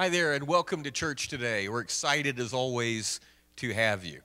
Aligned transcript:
Hi 0.00 0.08
there, 0.08 0.32
and 0.32 0.46
welcome 0.46 0.82
to 0.84 0.90
church 0.90 1.28
today. 1.28 1.68
We're 1.68 1.82
excited, 1.82 2.40
as 2.40 2.54
always, 2.54 3.20
to 3.56 3.74
have 3.74 4.02
you. 4.02 4.22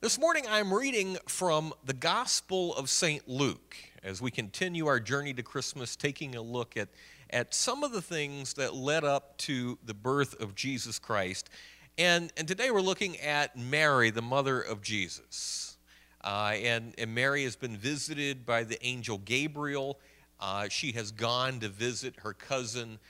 This 0.00 0.20
morning, 0.20 0.44
I'm 0.48 0.72
reading 0.72 1.16
from 1.26 1.74
the 1.84 1.94
Gospel 1.94 2.76
of 2.76 2.88
St. 2.88 3.26
Luke 3.26 3.74
as 4.04 4.22
we 4.22 4.30
continue 4.30 4.86
our 4.86 5.00
journey 5.00 5.34
to 5.34 5.42
Christmas, 5.42 5.96
taking 5.96 6.36
a 6.36 6.40
look 6.40 6.76
at, 6.76 6.90
at 7.30 7.52
some 7.54 7.82
of 7.82 7.90
the 7.90 8.00
things 8.00 8.54
that 8.54 8.76
led 8.76 9.02
up 9.02 9.36
to 9.38 9.76
the 9.84 9.94
birth 9.94 10.40
of 10.40 10.54
Jesus 10.54 11.00
Christ. 11.00 11.50
And, 11.98 12.32
and 12.36 12.46
today, 12.46 12.70
we're 12.70 12.80
looking 12.80 13.18
at 13.18 13.58
Mary, 13.58 14.10
the 14.10 14.22
mother 14.22 14.60
of 14.60 14.80
Jesus. 14.80 15.76
Uh, 16.22 16.52
and, 16.54 16.94
and 16.98 17.12
Mary 17.12 17.42
has 17.42 17.56
been 17.56 17.76
visited 17.76 18.46
by 18.46 18.62
the 18.62 18.80
angel 18.86 19.18
Gabriel. 19.18 19.98
Uh, 20.38 20.68
she 20.68 20.92
has 20.92 21.10
gone 21.10 21.58
to 21.58 21.68
visit 21.68 22.14
her 22.22 22.32
cousin. 22.32 23.00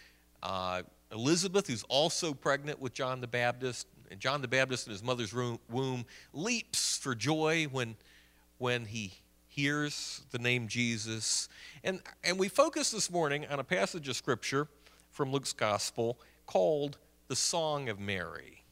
Uh, 0.42 0.80
Elizabeth, 1.12 1.68
who's 1.68 1.84
also 1.84 2.34
pregnant 2.34 2.80
with 2.80 2.92
John 2.92 3.20
the 3.20 3.26
Baptist, 3.26 3.86
and 4.10 4.20
John 4.20 4.42
the 4.42 4.48
Baptist 4.48 4.86
in 4.86 4.92
his 4.92 5.02
mother's 5.02 5.32
womb 5.34 6.04
leaps 6.32 6.98
for 6.98 7.14
joy 7.14 7.66
when, 7.70 7.96
when 8.58 8.84
he 8.84 9.12
hears 9.48 10.22
the 10.32 10.38
name 10.38 10.68
Jesus. 10.68 11.48
And, 11.84 12.00
and 12.24 12.38
we 12.38 12.48
focus 12.48 12.90
this 12.90 13.10
morning 13.10 13.46
on 13.50 13.58
a 13.58 13.64
passage 13.64 14.08
of 14.08 14.16
scripture 14.16 14.68
from 15.10 15.32
Luke's 15.32 15.52
gospel 15.52 16.18
called 16.46 16.98
the 17.28 17.36
Song 17.36 17.88
of 17.88 17.98
Mary, 17.98 18.62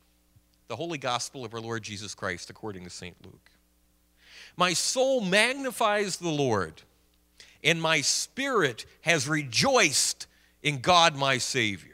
the 0.69 0.77
holy 0.77 0.99
gospel 0.99 1.45
of 1.45 1.55
our 1.55 1.61
Lord 1.61 1.83
Jesus 1.83 2.15
Christ 2.15 2.51
according 2.51 2.85
to 2.85 2.91
St. 2.91 3.17
Luke. 3.25 3.51
My 4.57 4.73
soul 4.73 5.21
magnifies 5.21 6.19
the 6.19 6.29
Lord, 6.29 6.83
and 7.63 7.81
my 7.81 8.01
spirit 8.03 8.87
has 9.01 9.29
rejoiced 9.29 10.27
in 10.63 10.81
God 10.81 11.17
my 11.17 11.39
Savior 11.39 11.94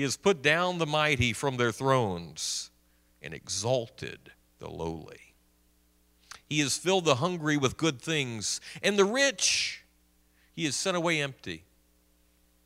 He 0.00 0.04
has 0.04 0.16
put 0.16 0.40
down 0.40 0.78
the 0.78 0.86
mighty 0.86 1.34
from 1.34 1.58
their 1.58 1.72
thrones 1.72 2.70
and 3.20 3.34
exalted 3.34 4.32
the 4.58 4.70
lowly. 4.70 5.34
He 6.48 6.60
has 6.60 6.78
filled 6.78 7.04
the 7.04 7.16
hungry 7.16 7.58
with 7.58 7.76
good 7.76 8.00
things, 8.00 8.62
and 8.82 8.98
the 8.98 9.04
rich 9.04 9.84
he 10.52 10.64
has 10.64 10.74
sent 10.74 10.96
away 10.96 11.20
empty. 11.20 11.64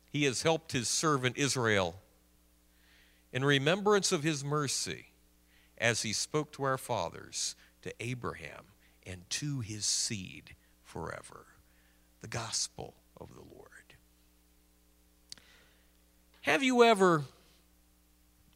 He 0.09 0.23
has 0.23 0.43
helped 0.43 0.71
his 0.71 0.87
servant 0.87 1.37
Israel 1.37 1.95
in 3.33 3.43
remembrance 3.43 4.13
of 4.13 4.23
his 4.23 4.45
mercy 4.45 5.07
as 5.77 6.03
he 6.03 6.13
spoke 6.13 6.53
to 6.53 6.63
our 6.63 6.77
fathers, 6.77 7.57
to 7.81 7.93
Abraham, 7.99 8.67
and 9.05 9.29
to 9.31 9.59
his 9.59 9.85
seed 9.85 10.55
forever. 10.85 11.47
The 12.21 12.29
gospel 12.29 12.93
of 13.19 13.35
the 13.35 13.41
Lord. 13.41 13.94
Have 16.45 16.61
you 16.61 16.83
ever 16.83 17.23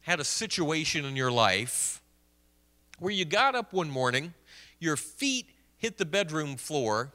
had 0.02 0.20
a 0.20 0.24
situation 0.24 1.04
in 1.04 1.16
your 1.16 1.32
life 1.32 2.00
where 3.00 3.12
you 3.12 3.24
got 3.24 3.56
up 3.56 3.72
one 3.72 3.90
morning, 3.90 4.32
your 4.78 4.96
feet 4.96 5.46
hit 5.76 5.98
the 5.98 6.04
bedroom 6.04 6.54
floor, 6.54 7.10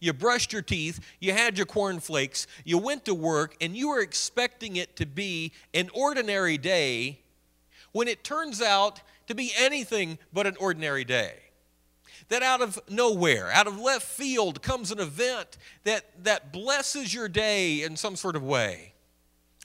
you 0.00 0.12
brushed 0.12 0.52
your 0.52 0.62
teeth, 0.62 0.98
you 1.20 1.32
had 1.32 1.56
your 1.56 1.64
cornflakes, 1.64 2.48
you 2.64 2.76
went 2.76 3.04
to 3.04 3.14
work, 3.14 3.54
and 3.60 3.76
you 3.76 3.90
were 3.90 4.00
expecting 4.00 4.74
it 4.74 4.96
to 4.96 5.06
be 5.06 5.52
an 5.72 5.90
ordinary 5.94 6.58
day 6.58 7.20
when 7.92 8.08
it 8.08 8.24
turns 8.24 8.60
out 8.60 9.02
to 9.28 9.34
be 9.36 9.52
anything 9.56 10.18
but 10.32 10.44
an 10.44 10.56
ordinary 10.58 11.04
day? 11.04 11.34
that 12.30 12.42
out 12.42 12.60
of 12.60 12.80
nowhere, 12.88 13.52
out 13.52 13.68
of 13.68 13.78
left 13.78 14.04
field, 14.04 14.60
comes 14.60 14.90
an 14.90 14.98
event 14.98 15.56
that, 15.84 16.24
that 16.24 16.52
blesses 16.52 17.14
your 17.14 17.28
day 17.28 17.84
in 17.84 17.96
some 17.96 18.16
sort 18.16 18.34
of 18.34 18.42
way. 18.42 18.92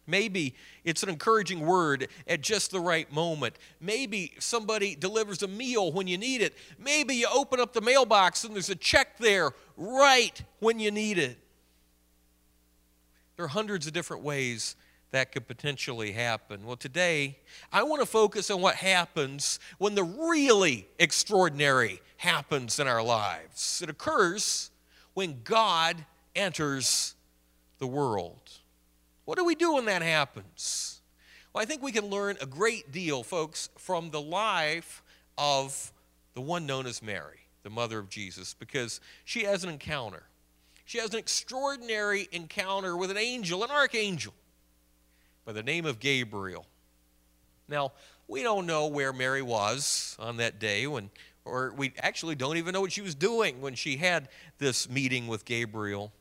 Maybe 0.08 0.56
it's 0.84 1.04
an 1.04 1.10
encouraging 1.10 1.62
word 1.62 2.08
at 2.28 2.42
just 2.42 2.72
the 2.72 2.80
right 2.80 3.12
moment. 3.12 3.58
Maybe 3.80 4.34
somebody 4.40 4.96
delivers 4.96 5.44
a 5.44 5.48
meal 5.48 5.92
when 5.92 6.08
you 6.08 6.18
need 6.18 6.42
it. 6.42 6.56
Maybe 6.80 7.16
you 7.16 7.28
open 7.34 7.60
up 7.60 7.74
the 7.74 7.82
mailbox 7.82 8.44
and 8.44 8.56
there's 8.56 8.70
a 8.70 8.76
check 8.76 9.18
there 9.18 9.52
right 9.78 10.42
when 10.60 10.80
you 10.80 10.92
need 10.92 11.18
it. 11.18 11.38
There 13.36 13.46
are 13.46 13.50
hundreds 13.50 13.88
of 13.88 13.94
different 13.94 14.24
ways 14.24 14.76
that 15.12 15.32
could 15.32 15.48
potentially 15.48 16.14
happen. 16.14 16.66
Well, 16.66 16.78
today, 16.78 17.38
I 17.72 17.84
want 17.84 18.02
to 18.02 18.06
focus 18.06 18.50
on 18.50 18.62
what 18.62 18.76
happens 18.76 19.60
when 19.78 19.94
the 19.96 20.04
really 20.04 20.88
extraordinary 21.00 22.02
happens 22.18 22.80
in 22.80 22.88
our 22.88 23.04
lives. 23.04 23.82
It 23.84 23.90
occurs 23.90 24.72
when 25.14 25.42
God 25.44 26.06
enters 26.36 27.16
the 27.80 27.88
world. 27.88 28.61
What 29.32 29.38
do 29.38 29.46
we 29.46 29.56
do 29.56 29.76
when 29.76 29.86
that 29.86 30.02
happens? 30.02 31.00
Well, 31.54 31.62
I 31.62 31.66
think 31.66 31.82
we 31.82 31.94
can 31.94 32.08
learn 32.08 32.36
a 32.42 32.46
great 32.46 32.92
deal, 32.92 33.24
folks, 33.24 33.70
from 33.78 34.10
the 34.10 34.20
life 34.20 35.02
of 35.38 35.94
the 36.34 36.42
one 36.42 36.66
known 36.66 36.86
as 36.86 37.02
Mary, 37.02 37.48
the 37.64 37.70
mother 37.70 37.98
of 37.98 38.10
Jesus, 38.10 38.54
because 38.54 39.00
she 39.24 39.46
has 39.46 39.64
an 39.64 39.70
encounter. 39.70 40.24
She 40.84 40.98
has 40.98 41.14
an 41.14 41.20
extraordinary 41.20 42.28
encounter 42.34 42.98
with 42.98 43.10
an 43.10 43.16
angel, 43.16 43.64
an 43.64 43.72
archangel, 43.72 44.34
by 45.46 45.54
the 45.54 45.64
name 45.64 45.86
of 45.86 46.02
Gabriel. 46.02 46.66
Now, 47.70 47.94
we 48.28 48.44
don't 48.44 48.66
know 48.66 48.88
where 48.88 49.14
Mary 49.14 49.42
was 49.42 50.18
on 50.20 50.36
that 50.38 50.60
day 50.60 50.88
when 50.88 51.10
or 51.46 51.74
we 51.78 51.94
actually 52.00 52.36
don't 52.36 52.58
even 52.58 52.74
know 52.74 52.82
what 52.82 52.92
she 52.92 53.02
was 53.02 53.16
doing 53.16 53.62
when 53.62 53.76
she 53.76 53.96
had 53.96 54.28
this 54.58 54.90
meeting 54.90 55.28
with 55.28 55.46
Gabriel. 55.46 56.12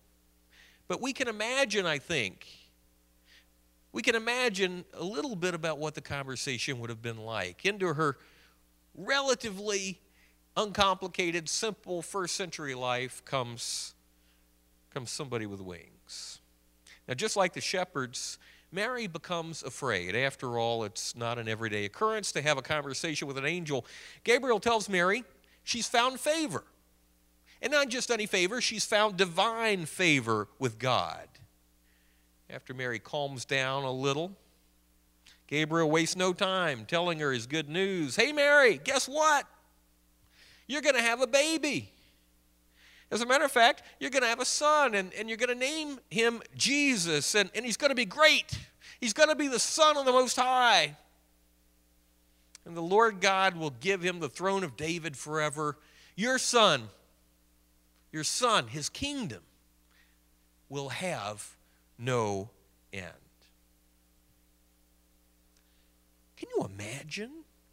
But 0.86 1.00
we 1.00 1.12
can 1.12 1.26
imagine, 1.26 1.86
I 1.86 1.98
think, 1.98 2.46
we 3.92 4.02
can 4.02 4.14
imagine 4.14 4.84
a 4.94 5.02
little 5.02 5.34
bit 5.34 5.54
about 5.54 5.78
what 5.78 5.94
the 5.94 6.00
conversation 6.00 6.78
would 6.80 6.90
have 6.90 7.02
been 7.02 7.18
like. 7.18 7.64
Into 7.64 7.94
her 7.94 8.18
relatively 8.94 10.00
uncomplicated, 10.56 11.48
simple 11.48 12.02
first 12.02 12.36
century 12.36 12.74
life 12.74 13.24
comes, 13.24 13.94
comes 14.92 15.10
somebody 15.10 15.46
with 15.46 15.60
wings. 15.60 16.40
Now, 17.08 17.14
just 17.14 17.36
like 17.36 17.52
the 17.52 17.60
shepherds, 17.60 18.38
Mary 18.70 19.08
becomes 19.08 19.62
afraid. 19.62 20.14
After 20.14 20.58
all, 20.58 20.84
it's 20.84 21.16
not 21.16 21.38
an 21.38 21.48
everyday 21.48 21.84
occurrence 21.84 22.30
to 22.32 22.42
have 22.42 22.56
a 22.58 22.62
conversation 22.62 23.26
with 23.26 23.36
an 23.36 23.44
angel. 23.44 23.84
Gabriel 24.22 24.60
tells 24.60 24.88
Mary 24.88 25.24
she's 25.64 25.88
found 25.88 26.20
favor. 26.20 26.64
And 27.62 27.72
not 27.72 27.88
just 27.88 28.10
any 28.10 28.26
favor, 28.26 28.60
she's 28.60 28.84
found 28.84 29.16
divine 29.16 29.86
favor 29.86 30.48
with 30.58 30.78
God. 30.78 31.28
After 32.52 32.74
Mary 32.74 32.98
calms 32.98 33.44
down 33.44 33.84
a 33.84 33.92
little, 33.92 34.32
Gabriel 35.46 35.90
wastes 35.90 36.16
no 36.16 36.32
time 36.32 36.84
telling 36.84 37.20
her 37.20 37.32
his 37.32 37.46
good 37.46 37.68
news. 37.68 38.16
Hey, 38.16 38.32
Mary, 38.32 38.80
guess 38.82 39.08
what? 39.08 39.46
You're 40.66 40.82
going 40.82 40.96
to 40.96 41.02
have 41.02 41.20
a 41.20 41.26
baby. 41.26 41.92
As 43.10 43.20
a 43.20 43.26
matter 43.26 43.44
of 43.44 43.52
fact, 43.52 43.82
you're 43.98 44.10
going 44.10 44.22
to 44.22 44.28
have 44.28 44.40
a 44.40 44.44
son, 44.44 44.94
and, 44.94 45.12
and 45.14 45.28
you're 45.28 45.36
going 45.36 45.48
to 45.48 45.54
name 45.54 45.98
him 46.10 46.42
Jesus, 46.56 47.34
and, 47.34 47.50
and 47.54 47.64
he's 47.64 47.76
going 47.76 47.90
to 47.90 47.96
be 47.96 48.04
great. 48.04 48.58
He's 49.00 49.12
going 49.12 49.28
to 49.28 49.36
be 49.36 49.48
the 49.48 49.58
Son 49.58 49.96
of 49.96 50.04
the 50.04 50.12
Most 50.12 50.36
High. 50.36 50.96
And 52.64 52.76
the 52.76 52.82
Lord 52.82 53.20
God 53.20 53.56
will 53.56 53.70
give 53.70 54.02
him 54.02 54.20
the 54.20 54.28
throne 54.28 54.62
of 54.62 54.76
David 54.76 55.16
forever. 55.16 55.76
Your 56.14 56.38
son, 56.38 56.88
your 58.12 58.24
son, 58.24 58.68
his 58.68 58.88
kingdom, 58.88 59.40
will 60.68 60.90
have 60.90 61.56
no 62.00 62.50
end. 62.92 63.12
Can 66.36 66.48
you 66.56 66.64
imagine 66.64 67.30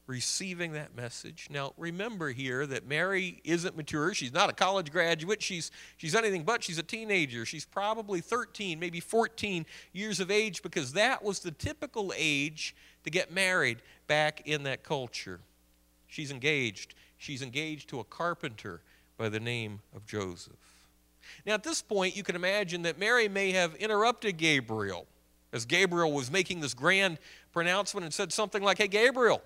receiving 0.08 0.74
that 0.74 0.96
message? 0.96 1.48
Now, 1.50 1.74
remember 1.78 2.32
here 2.32 2.66
that 2.68 2.86
Mary 2.86 3.40
isn't 3.46 3.78
mature. 3.78 4.14
She's 4.14 4.34
not 4.34 4.50
a 4.50 4.54
college 4.54 4.92
graduate. 4.92 5.42
She's, 5.42 5.72
she's 5.96 6.14
anything 6.16 6.44
but. 6.44 6.64
She's 6.64 6.78
a 6.78 6.84
teenager. 6.84 7.46
She's 7.46 7.66
probably 7.66 8.20
13, 8.20 8.80
maybe 8.80 9.00
14 9.00 9.66
years 9.94 10.20
of 10.20 10.30
age 10.30 10.62
because 10.62 10.94
that 10.94 11.24
was 11.24 11.40
the 11.40 11.52
typical 11.52 12.14
age 12.18 12.76
to 13.06 13.10
get 13.10 13.32
married 13.32 13.82
back 14.08 14.42
in 14.46 14.64
that 14.64 14.84
culture. 14.84 15.40
She's 16.08 16.32
engaged. 16.32 16.94
She's 17.18 17.42
engaged 17.42 17.90
to 17.90 18.00
a 18.02 18.04
carpenter 18.04 18.82
by 19.18 19.30
the 19.30 19.40
name 19.40 19.80
of 19.96 20.06
Joseph. 20.06 20.67
Now, 21.46 21.54
at 21.54 21.64
this 21.64 21.82
point, 21.82 22.16
you 22.16 22.24
can 22.24 22.36
imagine 22.36 22.84
that 22.84 22.98
Mary 22.98 23.28
may 23.28 23.52
have 23.52 23.76
interrupted 23.76 24.38
Gabriel 24.38 25.08
as 25.54 25.66
Gabriel 25.66 26.12
was 26.12 26.30
making 26.30 26.60
this 26.60 26.74
grand 26.74 27.18
pronouncement 27.52 28.04
and 28.04 28.14
said 28.14 28.32
something 28.34 28.62
like, 28.62 28.78
Hey, 28.78 28.88
Gabriel, 28.88 29.42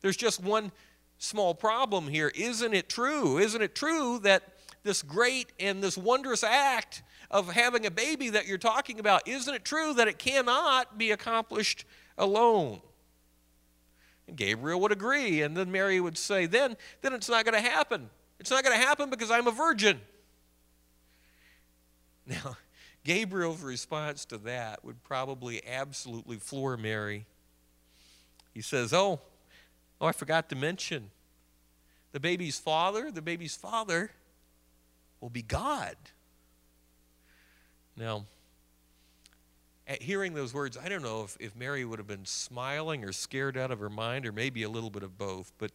there's 0.00 0.16
just 0.16 0.42
one 0.42 0.72
small 1.18 1.54
problem 1.54 2.08
here. 2.08 2.32
Isn't 2.34 2.74
it 2.74 2.88
true? 2.88 3.38
Isn't 3.38 3.62
it 3.62 3.74
true 3.74 4.18
that 4.20 4.42
this 4.82 5.02
great 5.02 5.52
and 5.60 5.82
this 5.82 5.96
wondrous 5.96 6.42
act 6.42 7.02
of 7.30 7.52
having 7.52 7.86
a 7.86 7.90
baby 7.90 8.30
that 8.30 8.46
you're 8.46 8.58
talking 8.58 8.98
about, 8.98 9.26
isn't 9.28 9.54
it 9.54 9.64
true 9.64 9.94
that 9.94 10.08
it 10.08 10.18
cannot 10.18 10.98
be 10.98 11.10
accomplished 11.12 11.84
alone? 12.18 12.80
And 14.26 14.36
Gabriel 14.36 14.80
would 14.80 14.92
agree, 14.92 15.42
and 15.42 15.56
then 15.56 15.70
Mary 15.70 16.00
would 16.00 16.18
say, 16.18 16.46
Then, 16.46 16.76
then 17.02 17.12
it's 17.12 17.28
not 17.28 17.44
going 17.44 17.62
to 17.62 17.70
happen. 17.70 18.10
It's 18.40 18.50
not 18.50 18.64
going 18.64 18.78
to 18.78 18.84
happen 18.86 19.10
because 19.10 19.30
I'm 19.30 19.46
a 19.46 19.52
virgin. 19.52 20.00
Now, 22.30 22.56
Gabriel's 23.02 23.60
response 23.60 24.24
to 24.26 24.38
that 24.38 24.84
would 24.84 25.02
probably 25.02 25.66
absolutely 25.66 26.36
floor 26.36 26.76
Mary. 26.76 27.26
He 28.54 28.62
says, 28.62 28.92
Oh, 28.92 29.20
oh, 30.00 30.06
I 30.06 30.12
forgot 30.12 30.48
to 30.50 30.56
mention 30.56 31.10
the 32.12 32.20
baby's 32.20 32.58
father, 32.58 33.10
the 33.10 33.22
baby's 33.22 33.56
father 33.56 34.12
will 35.20 35.30
be 35.30 35.42
God. 35.42 35.96
Now, 37.96 38.26
at 39.88 40.02
hearing 40.02 40.34
those 40.34 40.54
words, 40.54 40.78
I 40.78 40.88
don't 40.88 41.02
know 41.02 41.24
if, 41.24 41.36
if 41.40 41.56
Mary 41.56 41.84
would 41.84 41.98
have 41.98 42.06
been 42.06 42.24
smiling 42.24 43.04
or 43.04 43.12
scared 43.12 43.56
out 43.56 43.72
of 43.72 43.80
her 43.80 43.90
mind, 43.90 44.24
or 44.24 44.30
maybe 44.30 44.62
a 44.62 44.68
little 44.68 44.90
bit 44.90 45.02
of 45.02 45.18
both, 45.18 45.52
but 45.58 45.72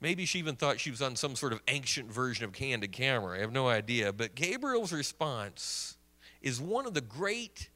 maybe 0.00 0.24
she 0.24 0.38
even 0.38 0.56
thought 0.56 0.80
she 0.80 0.90
was 0.90 1.02
on 1.02 1.16
some 1.16 1.36
sort 1.36 1.52
of 1.52 1.60
ancient 1.68 2.10
version 2.10 2.44
of 2.44 2.52
candid 2.52 2.92
camera. 2.92 3.36
I 3.36 3.40
have 3.40 3.52
no 3.52 3.68
idea. 3.68 4.12
But 4.12 4.34
Gabriel's 4.34 4.92
response 4.92 5.96
is 6.42 6.60
one 6.60 6.86
of 6.86 6.94
the 6.94 7.00
great 7.00 7.68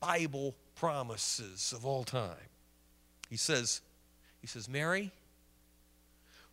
Bible 0.00 0.54
promises 0.74 1.72
of 1.74 1.84
all 1.86 2.04
time. 2.04 2.36
He 3.30 3.36
says, 3.36 3.80
he 4.40 4.46
says, 4.46 4.68
Mary, 4.68 5.10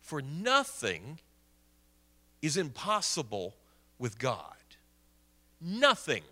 for 0.00 0.22
nothing 0.22 1.18
is 2.40 2.56
impossible 2.56 3.54
with 3.98 4.18
God. 4.18 4.56
Nothing 5.60 6.22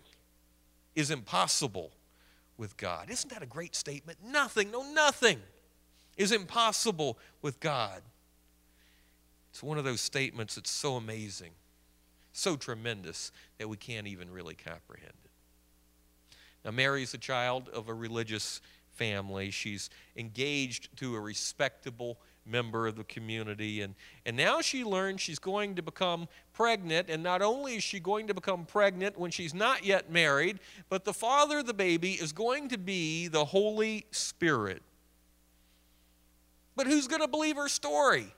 is 0.95 1.09
impossible 1.09 1.91
with 2.57 2.75
God. 2.75 3.09
Isn't 3.09 3.31
that 3.31 3.41
a 3.41 3.47
great 3.47 3.75
statement? 3.75 4.19
Nothing, 4.23 4.71
no, 4.71 4.83
nothing 4.91 5.39
is 6.17 6.31
impossible 6.31 7.17
with 7.41 7.59
God. 7.59 8.01
It's 9.51 9.61
one 9.61 9.77
of 9.77 9.83
those 9.83 10.01
statements 10.01 10.55
that's 10.55 10.71
so 10.71 10.95
amazing, 10.95 11.51
so 12.33 12.55
tremendous 12.55 13.31
that 13.57 13.67
we 13.67 13.77
can't 13.77 14.07
even 14.07 14.31
really 14.31 14.55
comprehend 14.55 15.13
it. 15.25 15.31
Now, 16.63 16.71
Mary's 16.71 17.13
a 17.13 17.17
child 17.17 17.69
of 17.69 17.89
a 17.89 17.93
religious 17.93 18.61
family. 18.93 19.51
She's 19.51 19.89
engaged 20.15 20.95
to 20.97 21.15
a 21.15 21.19
respectable 21.19 22.17
member 22.45 22.87
of 22.87 22.95
the 22.95 23.03
community. 23.03 23.81
And, 23.81 23.95
and 24.25 24.35
now 24.35 24.61
she 24.61 24.83
learns 24.83 25.21
she's 25.21 25.39
going 25.39 25.75
to 25.75 25.81
become 25.81 26.27
pregnant. 26.53 27.09
And 27.09 27.21
not 27.23 27.41
only 27.41 27.75
is 27.75 27.83
she 27.83 27.99
going 27.99 28.27
to 28.27 28.33
become 28.33 28.65
pregnant 28.65 29.17
when 29.17 29.31
she's 29.31 29.53
not 29.53 29.85
yet 29.85 30.11
married, 30.11 30.59
but 30.89 31.03
the 31.03 31.13
father 31.13 31.59
of 31.59 31.65
the 31.65 31.73
baby 31.73 32.13
is 32.13 32.31
going 32.31 32.69
to 32.69 32.77
be 32.77 33.27
the 33.27 33.45
Holy 33.45 34.05
Spirit. 34.11 34.81
But 36.75 36.87
who's 36.87 37.07
going 37.07 37.21
to 37.21 37.27
believe 37.27 37.57
her 37.57 37.69
story? 37.69 38.33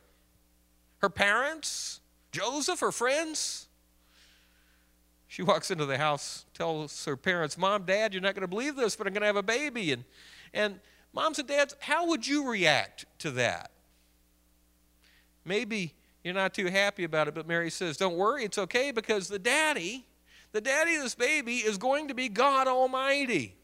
Her 1.04 1.10
parents? 1.10 2.00
Joseph? 2.32 2.80
Her 2.80 2.94
friends? 2.94 3.68
She 5.28 5.42
walks 5.42 5.70
into 5.70 5.86
the 5.86 5.98
house, 5.98 6.46
tells 6.54 7.04
her 7.04 7.18
parents, 7.18 7.58
Mom, 7.58 7.84
Dad, 7.84 8.14
you're 8.14 8.22
not 8.22 8.36
going 8.36 8.44
to 8.44 8.48
believe 8.48 8.78
this, 8.78 8.96
but 8.96 9.06
I'm 9.06 9.12
going 9.12 9.20
to 9.20 9.28
have 9.28 9.36
a 9.36 9.44
baby. 9.44 9.92
And, 9.92 10.06
and 10.54 10.80
moms 11.12 11.40
and 11.40 11.48
dads, 11.48 11.76
how 11.82 12.08
would 12.08 12.26
you 12.26 12.50
react 12.50 13.04
to 13.20 13.32
that? 13.32 13.72
Maybe 15.44 15.94
you're 16.24 16.34
not 16.34 16.54
too 16.54 16.68
happy 16.68 17.04
about 17.04 17.28
it, 17.28 17.34
but 17.34 17.50
Mary 17.50 17.70
says, 17.70 17.98
Don't 17.98 18.16
worry, 18.16 18.46
it's 18.46 18.58
okay 18.58 18.92
because 18.92 19.28
the 19.28 19.40
daddy, 19.40 20.06
the 20.54 20.62
daddy 20.62 20.96
of 20.96 21.04
this 21.04 21.16
baby, 21.16 21.58
is 21.58 21.78
going 21.78 22.08
to 22.08 22.14
be 22.14 22.30
God 22.30 22.70
Almighty. 22.70 23.58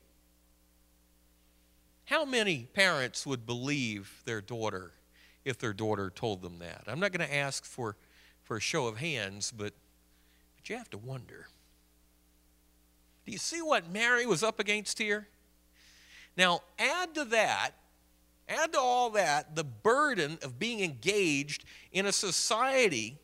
How 2.04 2.26
many 2.26 2.68
parents 2.74 3.26
would 3.26 3.46
believe 3.46 4.24
their 4.26 4.42
daughter 4.42 4.92
if 5.50 5.58
their 5.58 5.74
daughter 5.74 6.10
told 6.10 6.42
them 6.42 6.60
that? 6.60 6.84
I'm 6.88 7.00
not 7.00 7.12
going 7.12 7.28
to 7.28 7.36
ask 7.36 7.66
for, 7.66 7.96
for 8.44 8.58
a 8.58 8.62
show 8.62 8.88
of 8.88 8.98
hands, 8.98 9.52
but, 9.56 9.74
but 10.56 10.70
you 10.70 10.78
have 10.78 10.90
to 10.92 10.98
wonder. 10.98 11.48
Do 13.26 13.32
you 13.32 13.38
see 13.38 13.62
what 13.62 13.92
Mary 13.92 14.26
was 14.26 14.44
up 14.44 14.60
against 14.60 14.98
here? 14.98 15.28
Now, 16.38 16.62
add 16.80 17.14
to 17.16 17.26
that 17.26 17.74
Add 18.50 18.74
to 18.74 18.80
all 18.80 19.12
that 19.12 19.56
the 19.56 19.64
burden 19.64 20.40
of 20.42 20.58
being 20.58 20.80
engaged 20.80 21.66
in 21.92 22.08
a 22.08 22.12
society 22.12 23.20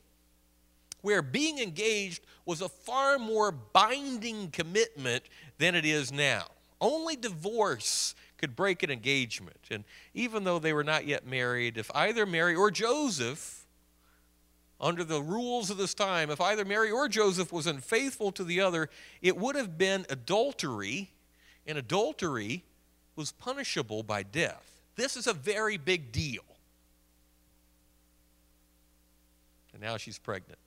where 1.02 1.24
being 1.24 1.58
engaged 1.58 2.24
was 2.46 2.62
a 2.62 2.70
far 2.70 3.18
more 3.18 3.52
binding 3.52 4.52
commitment 4.52 5.24
than 5.58 5.74
it 5.74 5.84
is 5.84 6.12
now. 6.12 6.46
Only 6.80 7.16
divorce 7.16 8.14
could 8.38 8.56
break 8.56 8.84
an 8.84 8.92
engagement. 8.92 9.60
And 9.72 9.84
even 10.14 10.44
though 10.44 10.60
they 10.60 10.74
were 10.74 10.84
not 10.84 11.06
yet 11.06 11.26
married, 11.26 11.78
if 11.78 11.90
either 11.96 12.26
Mary 12.26 12.56
or 12.56 12.72
Joseph, 12.72 13.66
under 14.80 15.04
the 15.04 15.22
rules 15.22 15.70
of 15.70 15.78
this 15.78 15.94
time, 15.94 16.30
if 16.30 16.42
either 16.42 16.66
Mary 16.66 16.92
or 16.92 17.08
Joseph 17.08 17.52
was 17.54 17.66
unfaithful 17.66 18.32
to 18.34 18.44
the 18.44 18.60
other, 18.62 18.90
it 19.22 19.38
would 19.38 19.56
have 19.56 19.78
been 19.78 20.06
adultery, 20.10 21.12
and 21.66 21.78
adultery 21.78 22.64
was 23.16 23.32
punishable 23.32 24.04
by 24.04 24.24
death. 24.24 24.70
This 24.96 25.16
is 25.16 25.28
a 25.28 25.34
very 25.34 25.78
big 25.78 26.12
deal. 26.12 26.44
And 29.74 29.82
now 29.82 29.98
she's 29.98 30.20
pregnant. 30.20 30.60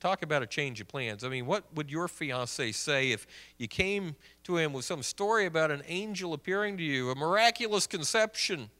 Talk 0.00 0.22
about 0.22 0.42
a 0.42 0.46
change 0.46 0.80
of 0.80 0.88
plans. 0.88 1.24
I 1.24 1.28
mean, 1.28 1.46
what 1.46 1.64
would 1.74 1.90
your 1.90 2.08
fiance 2.08 2.72
say 2.72 3.12
if 3.12 3.26
you 3.58 3.68
came 3.68 4.16
to 4.44 4.56
him 4.56 4.72
with 4.72 4.84
some 4.84 5.02
story 5.02 5.46
about 5.46 5.70
an 5.70 5.82
angel 5.86 6.32
appearing 6.32 6.76
to 6.78 6.82
you, 6.82 7.10
a 7.10 7.14
miraculous 7.14 7.86
conception? 7.86 8.70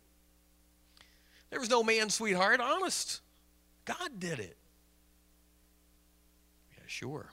There 1.50 1.61
was 1.61 1.70
no 1.70 1.82
man, 1.82 2.11
sweetheart, 2.11 2.61
honest. 2.61 3.20
God 3.84 4.19
did 4.19 4.38
it. 4.38 4.56
Yeah, 6.76 6.82
sure. 6.87 7.31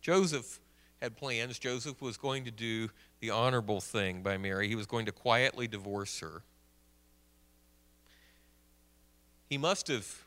Joseph 0.00 0.60
had 1.00 1.16
plans. 1.16 1.58
Joseph 1.58 2.00
was 2.00 2.16
going 2.16 2.44
to 2.44 2.50
do 2.50 2.90
the 3.20 3.30
honorable 3.30 3.80
thing 3.80 4.22
by 4.22 4.36
Mary. 4.36 4.68
He 4.68 4.74
was 4.74 4.86
going 4.86 5.06
to 5.06 5.12
quietly 5.12 5.66
divorce 5.66 6.20
her. 6.20 6.42
He 9.48 9.58
must 9.58 9.88
have 9.88 10.24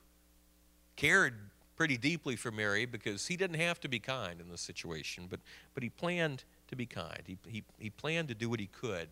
cared 0.95 1.48
pretty 1.79 1.97
deeply 1.97 2.35
for 2.35 2.51
Mary 2.51 2.85
because 2.85 3.27
he 3.27 3.37
didn't 3.37 3.57
have 3.57 3.79
to 3.79 3.87
be 3.87 3.99
kind 3.99 4.41
in 4.41 4.49
this 4.49 4.59
situation, 4.59 5.27
but, 5.29 5.39
but 5.73 5.81
he 5.81 5.87
planned 5.87 6.43
to 6.67 6.75
be 6.75 6.85
kind. 6.85 7.21
He, 7.25 7.37
he, 7.47 7.63
he 7.79 7.89
planned 7.89 8.27
to 8.27 8.35
do 8.35 8.49
what 8.49 8.59
he 8.59 8.67
could 8.67 9.07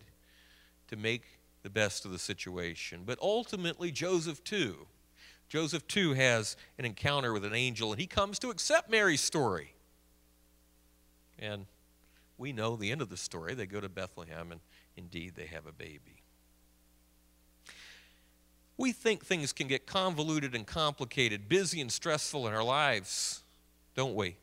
to 0.90 0.98
make 0.98 1.24
the 1.64 1.70
best 1.70 2.04
of 2.04 2.12
the 2.12 2.20
situation. 2.20 3.04
But 3.06 3.20
ultimately, 3.22 3.90
Joseph 3.90 4.44
too. 4.44 4.86
Joseph 5.48 5.88
too 5.88 6.14
has 6.16 6.58
an 6.78 6.84
encounter 6.84 7.32
with 7.32 7.46
an 7.46 7.54
angel, 7.56 7.94
and 7.94 8.02
he 8.02 8.06
comes 8.06 8.38
to 8.40 8.50
accept 8.50 8.92
Mary's 8.92 9.22
story. 9.22 9.74
And 11.40 11.68
we 12.38 12.52
know 12.52 12.76
the 12.76 12.92
end 12.92 13.02
of 13.02 13.08
the 13.08 13.16
story. 13.16 13.54
They 13.54 13.66
go 13.66 13.80
to 13.80 13.88
Bethlehem, 13.88 14.52
and 14.52 14.60
indeed, 14.98 15.36
they 15.38 15.46
have 15.46 15.68
a 15.68 15.72
baby. 15.72 16.17
We 18.78 18.92
think 18.92 19.26
things 19.26 19.54
can 19.54 19.68
get 19.68 19.88
convoluted 19.88 20.54
and 20.54 20.66
complicated, 20.66 21.50
busy 21.50 21.82
and 21.82 21.92
stressful 21.92 22.48
in 22.48 22.54
our 22.54 22.64
lives, 22.64 23.44
don't 23.96 24.14
we? 24.14 24.36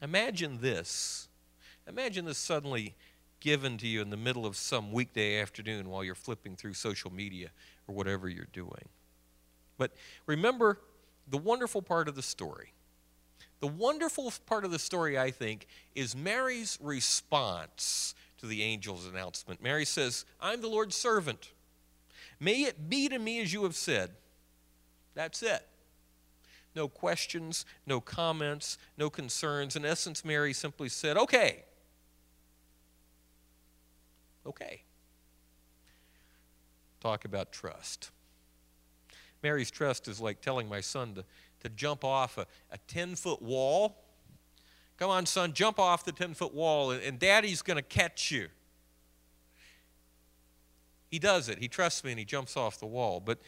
Imagine 0.00 0.58
this. 0.60 1.28
Imagine 1.86 2.24
this 2.24 2.38
suddenly 2.38 2.94
given 3.40 3.76
to 3.78 3.86
you 3.86 4.00
in 4.00 4.10
the 4.10 4.16
middle 4.16 4.46
of 4.46 4.56
some 4.56 4.90
weekday 4.90 5.40
afternoon 5.40 5.90
while 5.90 6.02
you're 6.02 6.14
flipping 6.14 6.56
through 6.56 6.74
social 6.74 7.12
media 7.12 7.50
or 7.86 7.94
whatever 7.94 8.28
you're 8.28 8.48
doing. 8.52 8.88
But 9.78 9.92
remember 10.26 10.80
the 11.28 11.38
wonderful 11.38 11.82
part 11.82 12.08
of 12.08 12.14
the 12.14 12.22
story 12.22 12.72
the 13.60 13.66
wonderful 13.66 14.32
part 14.44 14.64
of 14.64 14.70
the 14.70 14.78
story, 14.78 15.18
I 15.18 15.30
think, 15.30 15.66
is 15.94 16.14
Mary's 16.14 16.78
response 16.80 18.14
to 18.38 18.46
the 18.46 18.62
angel's 18.62 19.06
announcement. 19.06 19.62
Mary 19.62 19.86
says, 19.86 20.26
I'm 20.40 20.60
the 20.60 20.68
Lord's 20.68 20.94
servant. 20.94 21.52
May 22.38 22.62
it 22.64 22.88
be 22.88 23.08
to 23.08 23.18
me 23.18 23.40
as 23.40 23.52
you 23.52 23.62
have 23.64 23.76
said. 23.76 24.10
That's 25.14 25.42
it. 25.42 25.66
No 26.74 26.88
questions, 26.88 27.64
no 27.86 28.00
comments, 28.00 28.76
no 28.98 29.08
concerns. 29.08 29.76
In 29.76 29.84
essence, 29.84 30.24
Mary 30.24 30.52
simply 30.52 30.88
said, 30.88 31.16
Okay. 31.16 31.64
Okay. 34.44 34.82
Talk 37.00 37.24
about 37.24 37.52
trust. 37.52 38.10
Mary's 39.42 39.70
trust 39.70 40.08
is 40.08 40.20
like 40.20 40.40
telling 40.40 40.68
my 40.68 40.80
son 40.80 41.14
to 41.14 41.24
to 41.60 41.68
jump 41.70 42.04
off 42.04 42.36
a, 42.36 42.46
a 42.70 42.78
10 42.86 43.16
foot 43.16 43.40
wall 43.40 43.96
Come 44.96 45.10
on, 45.10 45.26
son, 45.26 45.52
jump 45.52 45.78
off 45.78 46.04
the 46.04 46.12
10 46.12 46.34
foot 46.34 46.54
wall, 46.54 46.90
and, 46.90 47.02
and 47.02 47.18
daddy's 47.18 47.62
going 47.62 47.76
to 47.76 47.82
catch 47.82 48.30
you. 48.30 48.48
He 51.10 51.18
does 51.18 51.48
it. 51.48 51.58
He 51.58 51.68
trusts 51.68 52.02
me 52.04 52.10
and 52.10 52.18
he 52.18 52.24
jumps 52.24 52.56
off 52.56 52.78
the 52.78 52.86
wall. 52.86 53.20
But, 53.20 53.38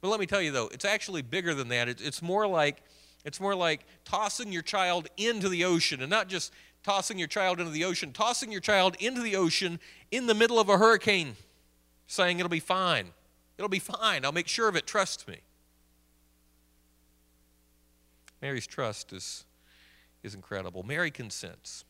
but 0.00 0.08
let 0.08 0.20
me 0.20 0.26
tell 0.26 0.42
you, 0.42 0.52
though, 0.52 0.68
it's 0.72 0.84
actually 0.84 1.22
bigger 1.22 1.54
than 1.54 1.68
that. 1.68 1.88
It's, 1.88 2.02
it's, 2.02 2.22
more 2.22 2.46
like, 2.46 2.82
it's 3.24 3.40
more 3.40 3.54
like 3.54 3.86
tossing 4.04 4.52
your 4.52 4.62
child 4.62 5.08
into 5.16 5.48
the 5.48 5.64
ocean, 5.64 6.02
and 6.02 6.10
not 6.10 6.28
just 6.28 6.52
tossing 6.82 7.18
your 7.18 7.28
child 7.28 7.60
into 7.60 7.72
the 7.72 7.84
ocean, 7.84 8.12
tossing 8.12 8.52
your 8.52 8.60
child 8.60 8.96
into 9.00 9.20
the 9.20 9.36
ocean 9.36 9.80
in 10.10 10.26
the 10.26 10.34
middle 10.34 10.60
of 10.60 10.68
a 10.68 10.78
hurricane, 10.78 11.36
saying, 12.06 12.38
It'll 12.38 12.48
be 12.48 12.60
fine. 12.60 13.08
It'll 13.56 13.68
be 13.68 13.80
fine. 13.80 14.24
I'll 14.24 14.32
make 14.32 14.48
sure 14.48 14.68
of 14.68 14.76
it. 14.76 14.86
Trust 14.86 15.26
me. 15.26 15.38
Mary's 18.40 18.66
trust 18.66 19.12
is, 19.12 19.44
is 20.22 20.34
incredible. 20.34 20.84
Mary 20.84 21.10
consents. 21.10 21.84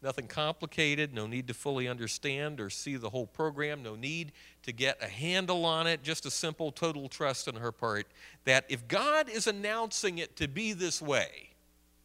Nothing 0.00 0.28
complicated, 0.28 1.12
no 1.12 1.26
need 1.26 1.48
to 1.48 1.54
fully 1.54 1.88
understand 1.88 2.60
or 2.60 2.70
see 2.70 2.96
the 2.96 3.10
whole 3.10 3.26
program, 3.26 3.82
no 3.82 3.96
need 3.96 4.30
to 4.62 4.72
get 4.72 5.02
a 5.02 5.08
handle 5.08 5.64
on 5.64 5.88
it, 5.88 6.04
just 6.04 6.24
a 6.24 6.30
simple 6.30 6.70
total 6.70 7.08
trust 7.08 7.48
on 7.48 7.56
her 7.56 7.72
part 7.72 8.06
that 8.44 8.64
if 8.68 8.86
God 8.86 9.28
is 9.28 9.48
announcing 9.48 10.18
it 10.18 10.36
to 10.36 10.46
be 10.46 10.72
this 10.72 11.02
way, 11.02 11.50